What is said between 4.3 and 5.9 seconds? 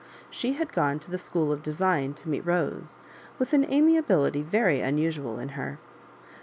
very unusual in her.